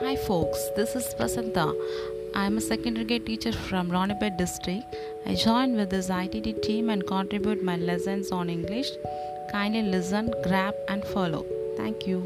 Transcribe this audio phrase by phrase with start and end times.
[0.00, 1.74] Hi folks, this is Vasanta.
[2.32, 4.94] I am a secondary grade teacher from Ranipet district.
[5.26, 8.90] I joined with this ITT team and contribute my lessons on English.
[9.50, 11.44] Kindly listen, grab and follow.
[11.76, 12.20] Thank you.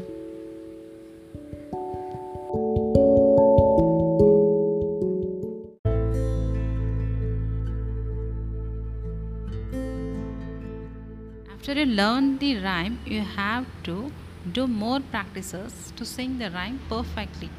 [11.51, 14.11] After you learn the rhyme, you have to
[14.51, 17.49] do more practices to sing the rhyme perfectly.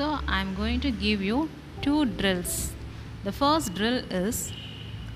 [0.00, 1.48] So, I am going to give you
[1.82, 2.72] two drills.
[3.24, 4.52] The first drill is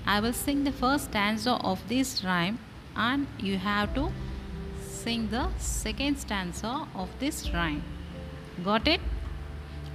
[0.05, 2.59] I will sing the first stanza of this rhyme,
[2.95, 4.11] and you have to
[4.81, 7.83] sing the second stanza of this rhyme.
[8.63, 9.01] Got it?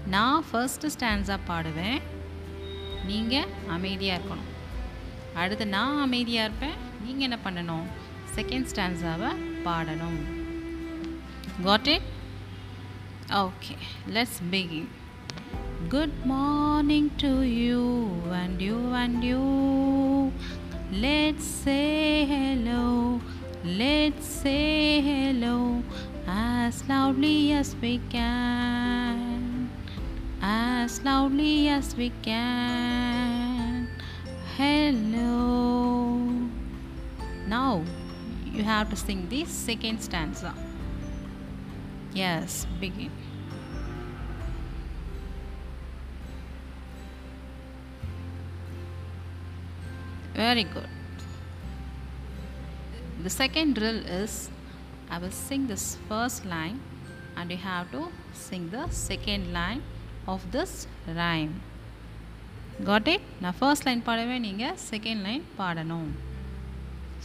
[0.06, 2.02] நான் first stanza பாடுவேன்
[3.08, 4.50] நீங்கள் அமைதியாக இருக்கணும்
[5.42, 7.86] அடுத்து நான் அமைதியாக இருப்பேன் நீங்கள் என்ன பண்ணணும்
[8.36, 9.30] செகண்ட் ஸ்டான்ஸாவை
[9.64, 10.20] பாடணும்
[11.64, 12.06] got it
[13.29, 13.77] Okay,
[14.07, 14.89] let's begin.
[15.89, 20.31] Good morning to you and you and you.
[20.91, 23.21] Let's say hello.
[23.63, 25.83] Let's say hello
[26.27, 29.69] as loudly as we can.
[30.41, 33.87] As loudly as we can.
[34.57, 36.17] Hello.
[37.47, 37.83] Now
[38.51, 40.53] you have to sing this second stanza.
[42.14, 43.12] yes begin
[50.34, 50.88] very good
[53.22, 54.34] the second drill is
[55.10, 56.78] i will sing this first line
[57.36, 58.02] and you have to
[58.36, 59.82] sing the second line
[60.26, 60.72] of this
[61.16, 61.54] rhyme
[62.84, 66.10] got it நான் first line பாடுவேன் நீங்கள் second line பாடணும்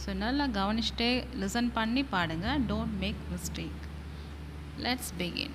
[0.02, 3.80] so நல்லா கவனிச்சுட்டே listen பண்ணி பாடுங்க don't make mistake
[4.79, 5.53] Let's begin.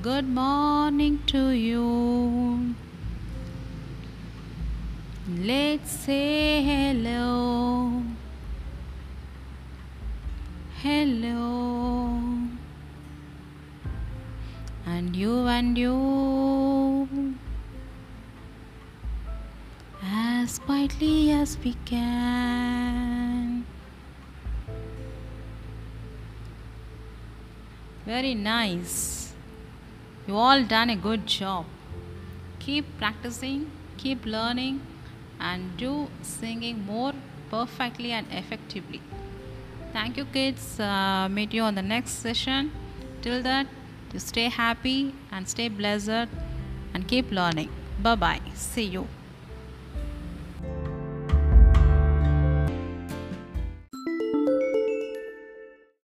[0.00, 2.74] Good morning to you.
[5.28, 8.02] Let's say hello.
[10.80, 12.20] Hello.
[14.86, 17.34] And you and you.
[20.04, 22.33] As quietly as we can.
[28.06, 29.32] Very nice
[30.26, 31.64] you all done a good job
[32.58, 34.80] keep practicing keep learning
[35.40, 37.12] and do singing more
[37.50, 39.00] perfectly and effectively
[39.94, 40.80] Thank you, kids.
[40.80, 42.72] Uh, meet you on the next session.
[43.22, 43.68] Till that,
[44.12, 46.26] you stay happy and stay blessed
[46.92, 47.70] and keep learning.
[48.02, 48.40] Bye bye.
[48.54, 49.06] See you.